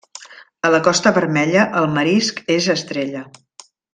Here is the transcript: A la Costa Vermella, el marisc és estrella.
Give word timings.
A 0.69 0.71
la 0.75 0.79
Costa 0.87 1.11
Vermella, 1.17 1.67
el 1.83 1.93
marisc 1.99 2.43
és 2.57 2.71
estrella. 2.79 3.25